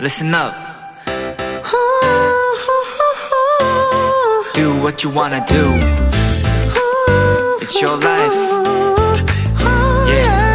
[0.00, 0.54] listen up.
[4.54, 5.72] Do what you wanna do.
[7.60, 8.34] It's your life.
[10.08, 10.48] Yeah.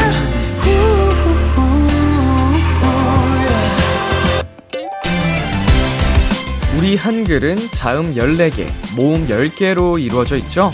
[6.78, 10.72] 우리 한글은 자음 14개, 모음 10개로 이루어져 있죠?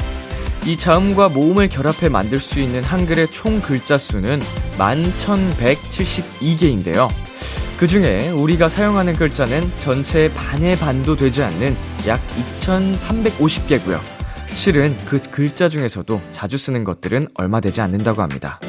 [0.66, 4.42] 이 자음과 모음을 결합해 만들 수 있는 한글의 총 글자 수는
[4.78, 7.10] 11,172개인데요.
[7.80, 12.20] 그 중에 우리가 사용하는 글자는 전체의 반의 반도 되지 않는 약
[12.60, 14.02] 2,350개고요.
[14.50, 18.60] 실은 그 글자 중에서도 자주 쓰는 것들은 얼마 되지 않는다고 합니다.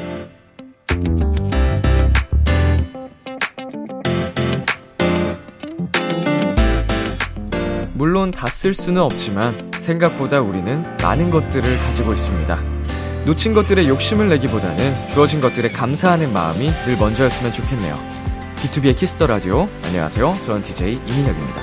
[7.93, 12.57] 물론 다 쓸 수는 없지만 생각보다 우리는 많은 것들을 가지고 있습니다.
[13.25, 18.20] 놓친 것들에 욕심을 내기보다는 주어진 것들에 감사하는 마음이 늘 먼저였으면 좋겠네요.
[18.61, 19.67] B2B의 키스터 라디오.
[19.85, 20.37] 안녕하세요.
[20.45, 21.61] 저는 DJ 이민혁입니다.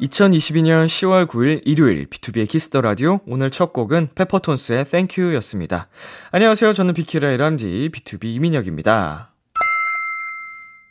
[0.00, 3.18] 2022년 10월 9일 일요일 B2B의 키스터 라디오.
[3.26, 5.88] 오늘 첫 곡은 페퍼톤스의 Thank You였습니다.
[6.30, 6.74] 안녕하세요.
[6.74, 9.32] 저는 비키라의 람디 BTOB 이민혁입니다.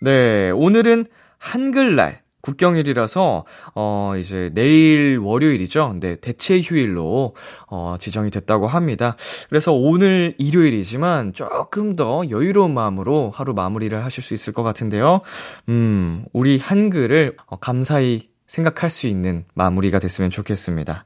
[0.01, 1.05] 네, 오늘은
[1.37, 5.89] 한글날 국경일이라서 어 이제 내일 월요일이죠.
[5.89, 7.35] 근데 대체 휴일로
[7.67, 9.15] 어 지정이 됐다고 합니다.
[9.49, 15.21] 그래서 오늘 일요일이지만 조금 더 여유로운 마음으로 하루 마무리를 하실 수 있을 것 같은데요.
[15.69, 21.05] 음, 우리 한글을 어, 감사히 생각할 수 있는 마무리가 됐으면 좋겠습니다.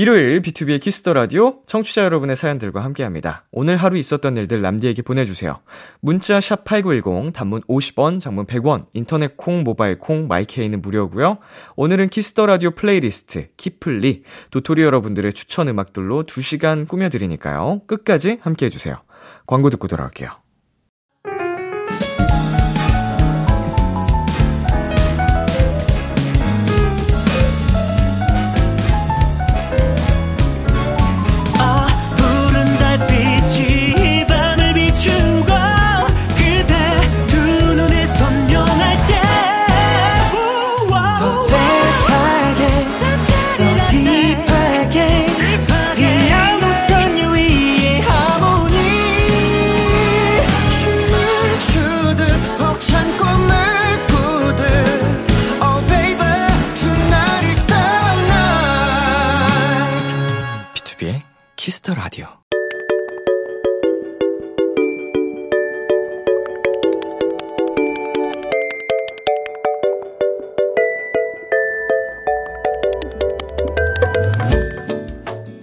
[0.00, 3.46] 일요일 B2B의 키스터 라디오 청취자 여러분의 사연들과 함께합니다.
[3.50, 5.58] 오늘 하루 있었던 일들 남디에게 보내주세요.
[5.98, 11.38] 문자 샵 #8910 단문 50원, 장문 100원, 인터넷 콩, 모바일 콩, My K는 무료고요.
[11.74, 17.80] 오늘은 Kiss the Radio 플레이리스트 키플리 도토리 여러분들의 추천 음악들로 2시간 꾸며드리니까요.
[17.88, 19.02] 끝까지 함께해주세요.
[19.48, 20.30] 광고 듣고 돌아올게요.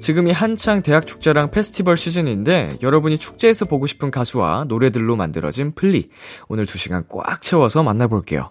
[0.00, 6.08] 지금이 한창 대학 축제랑 페스티벌 시즌인데 여러분이 축제에서 보고 싶은 가수와 노래들로 만들어진 플리.
[6.48, 8.50] 오늘 2시간 꽉 채워서 만나볼게요.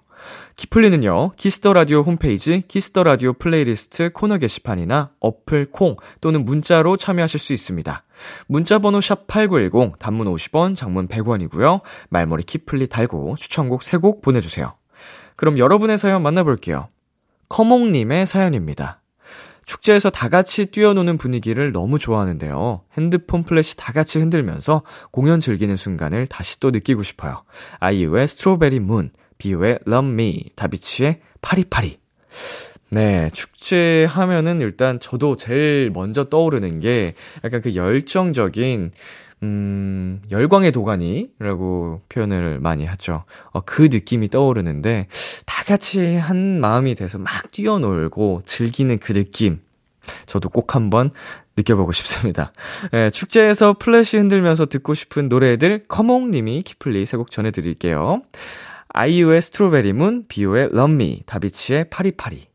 [0.58, 6.98] 키플리는요, Kiss the Radio 홈페이지 Kiss the Radio 플레이리스트 코너 게시판이나 어플 콩 또는 문자로
[6.98, 8.04] 참여하실 수 있습니다.
[8.48, 11.82] 문자 번호 샵8910 단문 50원, 장문 100원이고요.
[12.10, 14.76] 말머리 키플리 달고 추천곡 3곡 보내 주세요.
[15.36, 16.90] 그럼 여러분의 사연 만나볼게요.
[17.48, 18.99] 커몽님의 사연입니다.
[19.70, 22.82] 축제에서 다 같이 뛰어노는 분위기를 너무 좋아하는데요.
[22.98, 24.82] 핸드폰 플래시 다 같이 흔들면서
[25.12, 27.44] 공연 즐기는 순간을 다시 또 느끼고 싶어요.
[27.80, 32.00] 아이유의 Strawberry Moon, 비오의 Love Me, 다비치의 팡파레.
[32.90, 37.14] 네, 축제 하면은 일단 저도 제일 먼저 떠오르는 게
[37.44, 38.90] 약간 그 열정적인
[39.44, 43.24] 음, 열광의 도가니라고 표현을 많이 하죠.
[43.52, 45.08] 어, 그 느낌이 떠오르는데,
[45.46, 49.60] 다 같이 한 마음이 돼서 막 뛰어놀고 즐기는 그 느낌.
[50.26, 51.12] 저도 꼭 한번
[51.56, 52.52] 느껴보고 싶습니다.
[52.94, 58.22] 예, 축제에서 플래시 흔들면서 듣고 싶은 노래들, 커몽님이 키플리 세 곡 전해드릴게요.
[58.92, 62.46] 아이유의 Strawberry Moon, 비오의 Love Me, 다비치의 팡파레.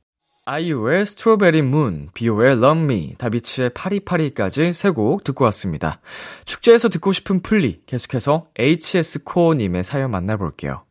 [0.47, 6.01] 아이유의 Strawberry Moon, 비오의 Me, 다비치의 팡파레까지 세 곡 듣고 왔습니다.
[6.45, 10.83] 축제에서 듣고 싶은 플리, 계속해서 HS코어님의 사연 만나볼게요.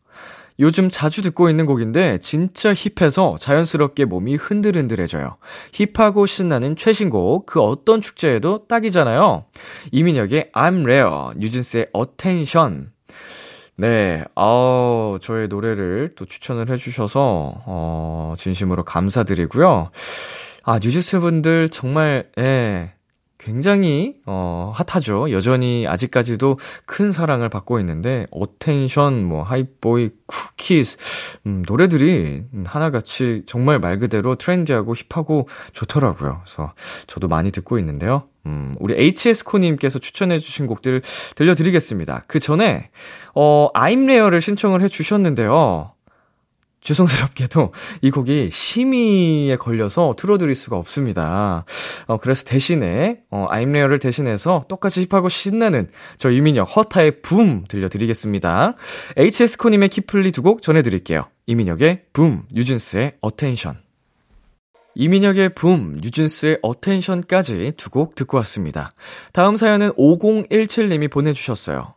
[0.60, 5.38] 요즘 자주 듣고 있는 곡인데 진짜 힙해서 자연스럽게 몸이 흔들흔들해져요.
[5.72, 9.46] 힙하고 신나는 최신곡 그 어떤 축제에도 딱이잖아요.
[9.92, 12.92] 이민혁의 I'm Rare, 뉴진스의 Attention.
[13.76, 19.90] 네, 아 저의 노래를 또 추천을 해주셔서, 어, 진심으로 감사드리고요.
[20.64, 22.94] 아, 뉴진스 분들 정말, 예,
[23.44, 25.32] 굉장히 어 핫하죠.
[25.32, 30.98] 여전히 아직까지도 큰 사랑을 받고 있는데 Attention 뭐 Hype Boy Cookie
[31.48, 36.42] 음 노래들이 하나같이 정말 말 그대로 트렌디하고 힙하고 좋더라고요.
[36.46, 36.74] 그래서
[37.08, 38.30] 저도 많이 듣고 있는데요.
[38.46, 41.02] 음 우리 HS코 님께서 추천해 주신 곡들
[41.36, 42.24] 들려드리겠습니다.
[42.28, 42.90] 그 전에
[43.36, 45.94] 어 아임레어를 신청을 해 주셨는데요.
[46.82, 51.64] 죄송스럽게도 이 곡이 심의에 걸려서 틀어드릴 수가 없습니다.
[52.08, 58.76] 어, 그래서 대신에, 어, I'm Rare를 대신해서 똑같이 힙하고 신나는 저 이민혁 허타의 붐 들려드리겠습니다.
[59.18, 61.26] HS코님의 키플리 두 곡 전해드릴게요.
[61.46, 63.83] 이민혁의 BOOM, 뉴진스의 Attention.
[64.96, 68.92] 이민혁의 붐, 뉴진스의 Attention까지 두 곡 듣고 왔습니다.
[69.34, 71.96] 다음 사연은 5017님이 보내주셨어요.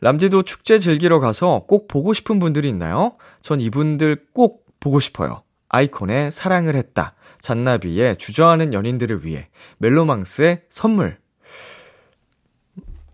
[0.00, 3.16] 람디도 축제 즐기러 가서 꼭 보고 싶은 분들이 있나요?
[3.42, 5.42] 전 이분들 꼭 보고 싶어요.
[5.68, 7.14] 아이콘의 사랑을 했다.
[7.40, 9.48] 잔나비의 주저하는 연인들을 위해.
[9.78, 11.18] 멜로망스의 선물.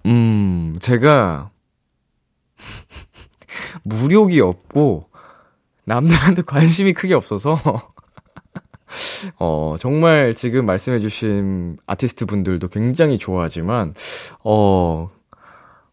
[0.06, 1.50] 음, 제가
[3.84, 5.08] 무력이 없고
[5.84, 7.93] 남들한테 관심이 크게 없어서
[9.38, 13.94] 어, 정말 지금 말씀해주신 아티스트 분들도 굉장히 좋아하지만,
[14.44, 15.10] 어,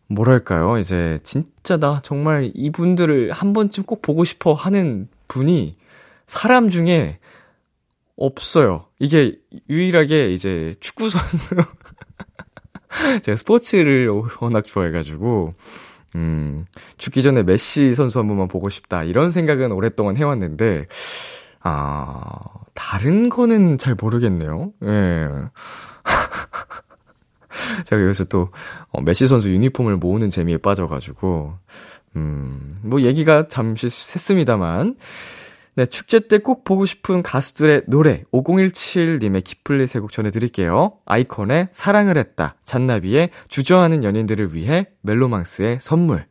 [0.08, 0.78] 뭐랄까요.
[0.78, 5.78] 이제 진짜 나 정말 이분들을 한 번쯤 꼭 보고 싶어 하는 분이
[6.28, 7.20] 사람 중에
[8.18, 8.86] 없어요.
[9.00, 9.40] 이게
[9.70, 11.56] 유일하게 이제 축구 선수.
[13.24, 14.10] 제가 스포츠를
[14.42, 15.54] 워낙 좋아해가지고,
[16.16, 16.60] 음,
[16.98, 19.04] 죽기 전에 메시 선수 한 번만 보고 싶다.
[19.04, 20.88] 이런 생각은 오랫동안 해왔는데,
[21.64, 22.30] 아,
[22.74, 24.72] 다른 거는 잘 모르겠네요.
[24.84, 25.28] 예.
[27.86, 28.50] 제가 여기서 또,
[28.90, 31.54] 어, 메시 선수 유니폼을 모으는 재미에 빠져가지고,
[32.16, 34.96] 음, 뭐 얘기가 잠시 샜습니다만,
[35.76, 40.94] 네, 축제 때 꼭 보고 싶은 가수들의 노래, 5017님의 기플리 세곡 전해드릴게요.
[41.06, 46.26] 아이콘의 사랑을 했다, 잔나비의 주저하는 연인들을 위해 멜로망스의 선물.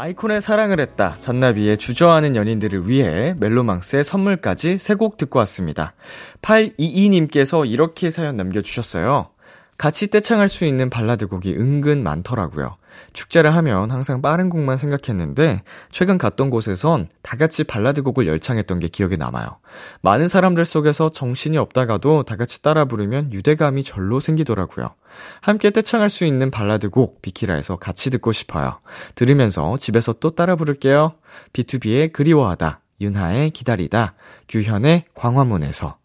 [0.00, 5.94] 아이콘의 사랑을 했다, 잔나비의 주저하는 연인들을 위해 멜로망스의 선물까지 세 곡 듣고 왔습니다.
[6.40, 9.30] 822님께서 이렇게 사연 남겨주셨어요.
[9.78, 12.76] 같이 떼창할 수 있는 발라드 곡이 은근 많더라고요.
[13.12, 18.88] 축제를 하면 항상 빠른 곡만 생각했는데 최근 갔던 곳에선 다 같이 발라드 곡을 열창했던 게
[18.88, 19.58] 기억에 남아요.
[20.02, 24.94] 많은 사람들 속에서 정신이 없다가도 다 같이 따라 부르면 유대감이 절로 생기더라고요.
[25.40, 28.80] 함께 떼창할 수 있는 발라드 곡 비키라에서 같이 듣고 싶어요.
[29.14, 31.14] 들으면서 집에서 또 따라 부를게요.
[31.52, 34.14] B2B의 그리워하다, 윤하의 기다리다,
[34.48, 35.98] 규현의 광화문에서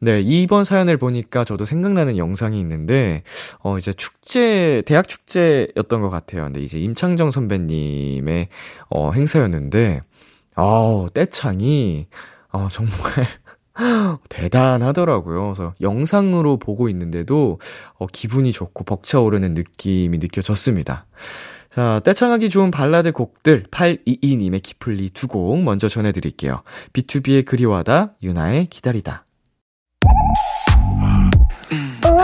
[0.00, 3.22] 네, 이번 사연을 보니까 저도 생각나는 영상이 있는데,
[3.60, 6.44] 어, 이제 축제, 대학 축제였던 것 같아요.
[6.44, 8.48] 근데 이제 임창정 선배님의,
[8.90, 10.02] 어, 행사였는데,
[10.56, 12.06] 어, 떼창이,
[12.52, 12.94] 어, 정말,
[14.28, 15.42] 대단하더라고요.
[15.42, 17.58] 그래서 영상으로 보고 있는데도,
[17.98, 21.06] 어, 기분이 좋고 벅차오르는 느낌이 느껴졌습니다.
[21.74, 26.62] 자, 떼창하기 좋은 발라드 곡들 822님의 키플리 두 곡 먼저 전해드릴게요.
[26.92, 29.24] BTOB의 그리워하다, 윤하의 기다리다.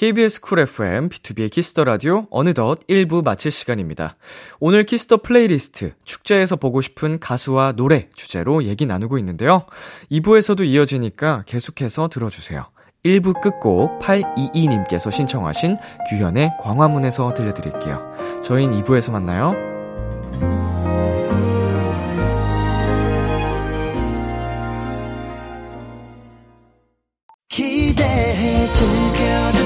[0.00, 4.14] KBS 쿨 FM, B2B의 키스터 라디오, 어느덧 1부 마칠 시간입니다.
[4.58, 9.66] 오늘 Kiss the playlist, 축제에서 보고 싶은 가수와 노래 주제로 얘기 나누고 있는데요.
[10.10, 12.64] 2부에서도 이어지니까 계속해서 들어주세요.
[13.04, 15.76] 1부 끝곡 822님께서 신청하신
[16.08, 18.40] 규현의 광화문에서 들려드릴게요.
[18.42, 19.54] 저희는 2부에서 만나요.
[27.50, 29.59] 기대해 즐겨 듣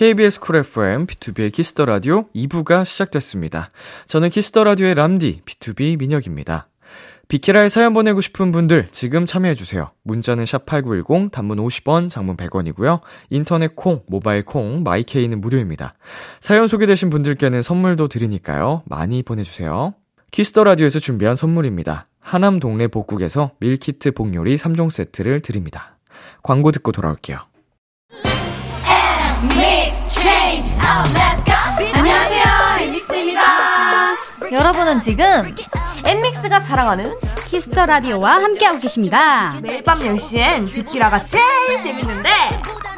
[0.00, 3.68] KBS 쿨 FM, B2B의 키스터 라디오 2부가 시작됐습니다.
[4.06, 6.68] 저는 키스터 라디오의 람디, B2B 민혁입니다.
[7.28, 9.90] 비키라에 사연 보내고 싶은 분들 지금 참여해주세요.
[10.04, 13.02] 문자는 샵8910, 단문 50원, 장문 100원이고요.
[13.28, 15.92] 인터넷 콩, 모바일 콩, my K는 무료입니다.
[16.40, 18.84] 사연 소개되신 분들께는 선물도 드리니까요.
[18.86, 19.92] 많이 보내주세요.
[20.30, 22.06] Kiss the Radio에서 준비한 선물입니다.
[22.20, 25.98] 하남 동네 복국에서 밀키트 복요리 3종 세트를 드립니다.
[26.42, 27.50] 광고 듣고 돌아올게요.
[34.70, 35.52] 여러분은 지금
[36.06, 39.58] 엔믹스가 사랑하는 Kiss the Radio와 함께하고 계십니다.
[39.60, 42.30] 매일 밤 10시엔 비키라가 제일 재밌는데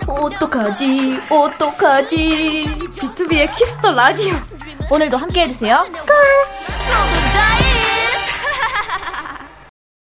[0.06, 4.34] 어떡하지 어떡하지 B2B의 키스터 라디오.
[4.90, 5.82] 오늘도 함께해주세요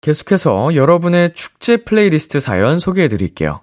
[0.02, 3.61] 계속해서 여러분의 축제 플레이리스트 사연 소개해 드릴게요.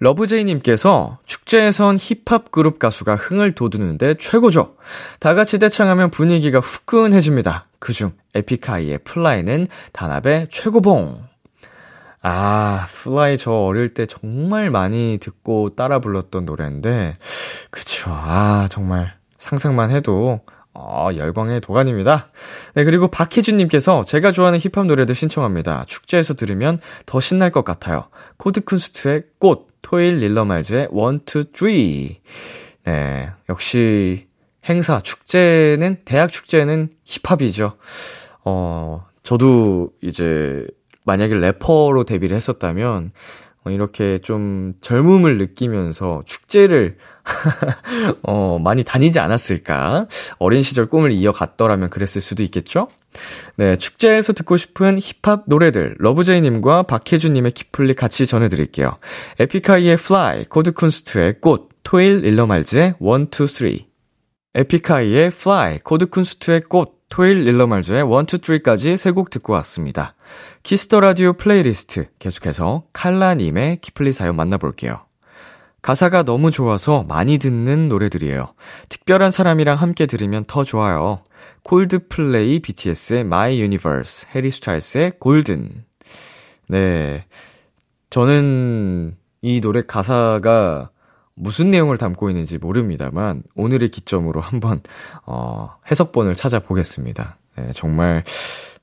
[0.00, 4.74] 러브제이님께서 축제에선 힙합 그룹 가수가 흥을 돋우는데 최고죠.
[5.20, 7.66] 다 같이 떼창하면 분위기가 후끈해집니다.
[7.78, 11.22] 그중 에픽하이의 Fly는 단합의 최고봉.
[12.20, 17.16] 아, Fly 저 어릴 때 정말 많이 듣고 따라 불렀던 노래인데,
[17.70, 18.10] 그쵸.
[18.12, 20.40] 아, 정말 상상만 해도
[20.78, 22.28] 어, 열광의 도가니입니다.
[22.74, 25.84] 네, 그리고 박혜준님께서 제가 좋아하는 힙합 노래들 신청합니다.
[25.86, 28.08] 축제에서 들으면 더 신날 것 같아요.
[28.38, 32.92] 코드쿤스트의 꽃, 토일 릴러말즈의 1, 2, 3.
[32.92, 34.26] 네, 역시
[34.68, 37.76] 행사, 축제는, 대학 축제는 힙합이죠.
[38.44, 40.66] 어, 저도 이제
[41.04, 43.12] 만약에 래퍼로 데뷔를 했었다면, 어,
[43.70, 46.96] 이렇게 좀 젊음을 느끼면서 축제를
[48.22, 50.06] 어, 많이 다니지 않았을까?
[50.38, 52.88] 어린 시절 꿈을 이어갔더라면 그랬을 수도 있겠죠?
[53.56, 58.98] 네, 축제에서 듣고 싶은 힙합 노래들, 러브제이님과 박혜주님의 키플리 같이 전해드릴게요.
[59.40, 63.70] 에픽하이의 Fly, 코드쿤스트의 꽃, 토일 릴러말즈의 1, 2, 3.
[64.54, 70.14] 에픽하이의 Fly, 코드쿤스트의 꽃, 토일 릴러말즈의 1, 2, 3까지 세 곡 듣고 왔습니다.
[70.62, 75.00] Kiss the Radio playlist 계속해서 칼라님의 키플리 사연 만나볼게요.
[75.82, 78.54] 가사가 너무 좋아서 많이 듣는 노래들이에요.
[78.88, 81.22] 특별한 사람이랑 함께 들으면 더 좋아요.
[81.62, 85.84] 콜드플레이 BTS의 My Universe, 해리 스타일스의 골든.
[86.68, 87.24] 네.
[88.10, 90.90] 저는 이 노래 가사가
[91.36, 94.80] 무슨 내용을 담고 있는지 모릅니다만 오늘의 기점으로 한번
[95.26, 97.36] 어, 해석본을 찾아보겠습니다.
[97.56, 98.24] 네, 정말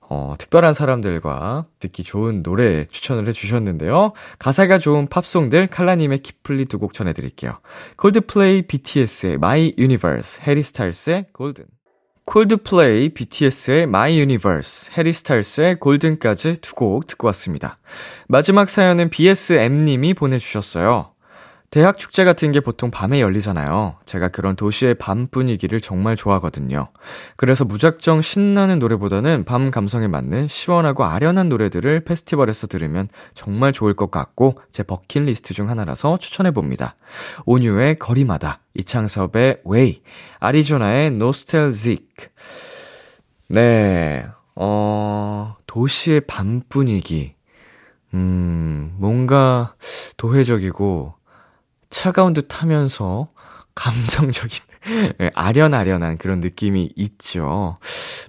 [0.02, 4.14] 어, 특별한 사람들과 듣기 좋은 노래 추천을 해주셨는데요.
[4.38, 7.60] 가사가 좋은 팝송들 칼라님의 키플리 두 곡 전해드릴게요.
[7.98, 11.66] 콜드플레이 BTS의 My Universe, 해리 스타일스의 골든.
[12.26, 17.80] 콜드플레이 BTS의 My Universe, 해리 스타일스의 골든까지 두 곡 듣고 왔습니다.
[18.28, 21.13] 마지막 사연은 BSM님이 보내주셨어요.
[21.74, 23.96] 대학 축제 같은 게 보통 밤에 열리잖아요.
[24.06, 26.90] 제가 그런 도시의 밤 분위기를 정말 좋아하거든요.
[27.36, 34.12] 그래서 무작정 신나는 노래보다는 밤 감성에 맞는 시원하고 아련한 노래들을 페스티벌에서 들으면 정말 좋을 것
[34.12, 36.96] 같고 제 버킷리스트 중 하나라서 추천해 봅니다.
[37.48, 40.04] 온유의 거리마다, 이창섭의 Way,
[40.40, 42.08] 아리조나의 Nostalgic.
[43.48, 47.34] 네, 어, 도시의 밤 분위기.
[48.14, 49.74] 음, 뭔가
[50.18, 51.23] 도회적이고
[51.94, 53.30] 차가운 듯 하면서
[53.76, 54.60] 감성적인,
[55.22, 57.78] 예, 아련아련한 그런 느낌이 있죠.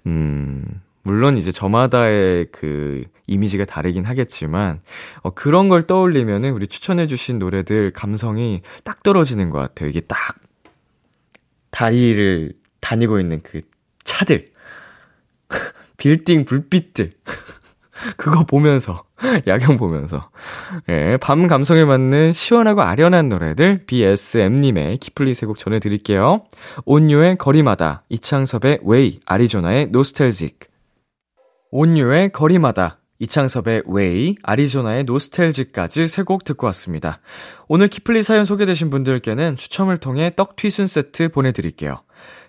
[0.07, 0.65] 음,
[1.03, 4.83] 물론 이제 저마다의 그 이미지가 다르긴 하겠지만,
[5.23, 9.89] 어, 그런 걸 떠올리면은 우리 추천해주신 노래들 감성이 딱 떨어지는 것 같아요.
[9.89, 10.19] 이게 딱,
[11.71, 13.63] 다리를 다니고 있는 그
[14.05, 14.53] 차들,
[15.97, 17.15] 빌딩 불빛들,
[18.19, 19.04] 그거 보면서,
[19.47, 20.31] 야경 보면서.
[20.89, 26.45] 예, 밤 감성에 맞는 시원하고 아련한 노래들, BSM님의 키플리 세곡 전해드릴게요.
[26.85, 30.61] 온유의 거리마다, 이창섭의 Way, 아리조나의 Nostalgic.
[31.71, 37.21] 온유의 거리마다, 이창섭의 Way, 아리조나의 Nostalgic까지 세 곡 듣고 왔습니다.
[37.69, 42.03] 오늘 키플리 사연 소개되신 분들께는 추첨을 통해 떡튀순 세트 보내드릴게요.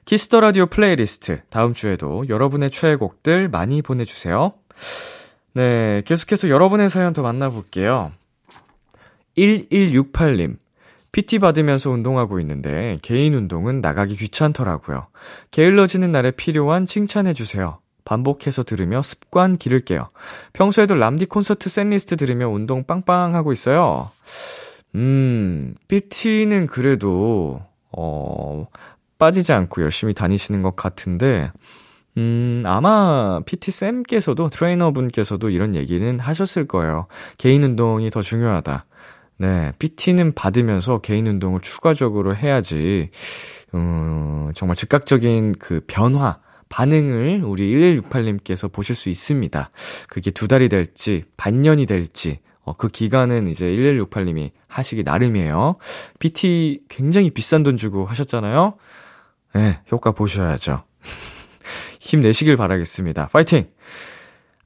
[0.05, 4.53] Kiss the Radio playlist, 다음 주에도 여러분의 최애곡들 많이 보내주세요.
[5.55, 8.11] 네, 계속해서 여러분의 사연 더 만나볼게요.
[9.37, 10.57] 1168님.
[11.13, 15.07] PT 받으면서 운동하고 있는데 개인 운동은 나가기 귀찮더라고요.
[15.51, 17.79] 게을러지는 날에 필요한 칭찬해주세요.
[18.03, 20.09] 반복해서 들으며 습관 기를게요.
[20.51, 24.11] 평소에도 람디 콘서트 샌리스트 들으며 운동 빵빵 하고 있어요.
[24.95, 27.61] 음, PT는 그래도,
[27.93, 28.67] 어,
[29.17, 31.49] 빠지지 않고 열심히 다니시는 것 같은데,
[32.17, 37.07] 음, 아마 PT쌤께서도, 트레이너분께서도 이런 얘기는 하셨을 거예요.
[37.37, 38.85] 개인 운동이 더 중요하다.
[39.37, 43.09] 네, PT는 받으면서 개인 운동을 추가적으로 해야지,
[43.73, 49.69] 음, 정말 즉각적인 그 변화, 반응을 우리 1168님께서 보실 수 있습니다.
[50.07, 55.75] 그게 두 달이 될지, 반년이 될지, 어, 그 기간은 이제 1168님이 하시기 나름이에요.
[56.19, 58.75] PT 굉장히 비싼 돈 주고 하셨잖아요?
[59.53, 60.83] 네, 효과 보셔야죠.
[62.05, 63.29] 힘내시길 바라겠습니다.
[63.31, 63.65] 파이팅!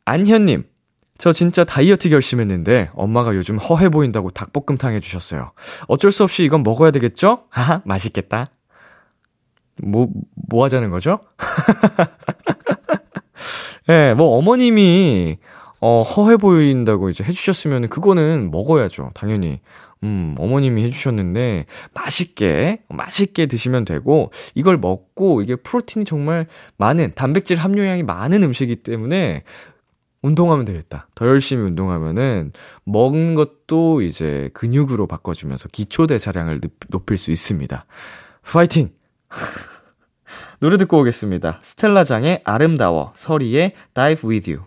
[0.04, 0.64] 안현님,
[1.18, 5.54] 저 진짜 다이어트 결심했는데 엄마가 요즘 허해 보인다고 닭볶음탕 해주셨어요.
[5.88, 7.46] 어쩔 수 없이 이건 먹어야 되겠죠?
[7.50, 8.48] 하하, 맛있겠다.
[9.82, 10.10] 뭐,
[10.50, 11.22] 뭐 하자는 거죠?
[13.88, 15.38] 예, 네, 뭐 어머님이
[15.80, 19.12] 어, 허해 보인다고 이제 해주셨으면 그거는 먹어야죠.
[19.14, 19.62] 당연히.
[20.04, 28.04] 음, 어머님이 해주셨는데, 맛있게, 맛있게 드시면 되고, 이걸 먹고, 이게 프로틴이 정말 많은, 단백질 함유량이
[28.04, 29.44] 많은 음식이기 때문에,
[30.22, 31.08] 운동하면 되겠다.
[31.16, 32.54] 더 열심히 운동하면은,
[32.86, 37.86] 먹는 것도 이제 근육으로 바꿔주면서 기초대사량을 높일 수 있습니다.
[38.44, 38.92] 파이팅!
[40.60, 41.60] 노래 듣고 오겠습니다.
[41.62, 44.66] 스텔라장의 아름다워, 서리의 Dive With You.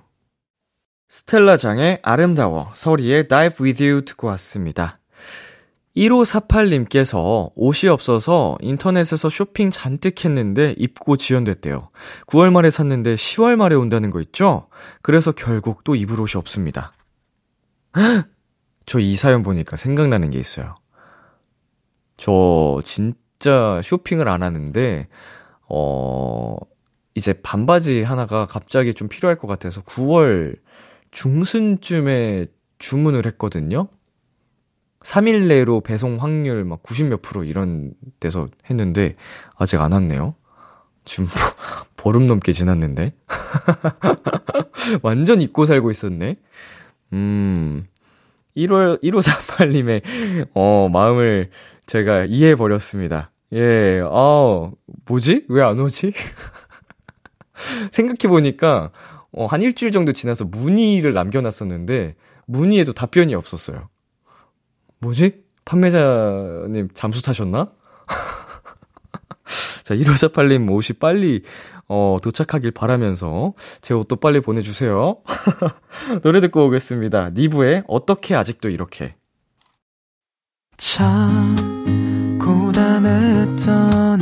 [1.09, 5.02] 스텔라장의 아름다워, 서리의 Dive With You 듣고 왔습니다.
[5.97, 11.91] 1548님께서 옷이 없어서 인터넷에서 쇼핑 잔뜩 했는데 입고 지연됐대요.
[12.27, 14.69] 9월 말에 샀는데 10월 말에 온다는 거 있죠?
[15.03, 16.93] 그래서 결국 또 입을 옷이 없습니다.
[18.87, 20.77] 저 이 사연 보니까 생각나는 게 있어요.
[22.17, 25.09] 저 진짜 쇼핑을 안 하는데,
[25.69, 26.57] 어,
[27.15, 30.57] 이제 반바지 하나가 갑자기 좀 필요할 것 같아서 9월
[31.11, 32.47] 중순쯤에
[32.79, 33.89] 주문을 했거든요.
[35.05, 39.17] 3일 내로 배송 확률 막 90몇 프로 이런 데서 했는데
[39.57, 40.35] 아직 안 왔네요.
[41.05, 41.27] 지금
[41.97, 43.11] 보름 넘게 지났는데.
[45.03, 46.37] 완전 잊고 살고 있었네.
[47.13, 47.87] 음.
[48.57, 51.51] 1월 1548님의 어 마음을
[51.87, 53.31] 제가 이해해 버렸습니다.
[53.53, 54.01] 예.
[54.05, 54.71] 아,
[55.07, 55.47] 뭐지?
[55.49, 56.13] 왜 안 오지?
[57.93, 58.91] 생각해 보니까
[59.33, 62.17] 어, 한 일주일 정도 지나서 문의를 남겨 놨었는데,
[62.47, 63.88] 문의에도 답변이 없었어요.
[65.03, 65.43] 뭐지?
[65.65, 67.73] 판매자님 잠수 타셨나?
[69.83, 71.43] 자, 1548님 옷이 빨리,
[71.88, 75.19] 어, 도착하길 바라면서, 제 옷도 빨리 보내주세요.
[76.23, 77.31] 노래 듣고 오겠습니다.
[77.31, 79.17] 니브의 어떻게 아직도 이렇게.
[80.77, 81.57] 참,
[82.41, 84.22] 고단했던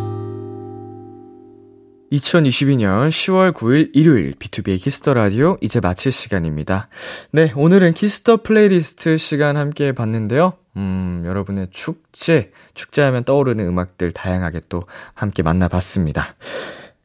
[2.11, 6.89] 2022년 10월 9일 일요일 B2B의 키스터 라디오 이제 마칠 시간입니다.
[7.31, 10.53] 네, 오늘은 Kiss the playlist 시간 함께 봤는데요.
[10.75, 16.35] 음, 여러분의 축제, 축제하면 떠오르는 음악들 다양하게 또 함께 만나봤습니다.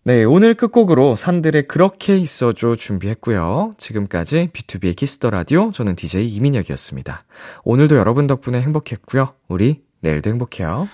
[0.03, 3.73] 네, 오늘 끝곡으로 산들의 그렇게 있어줘 준비했고요.
[3.77, 7.25] 지금까지 B2B의 키스터 라디오 저는 DJ 이민혁이었습니다.
[7.65, 9.35] 오늘도 여러분 덕분에 행복했고요.
[9.49, 10.89] 우리 내일도 행복해요.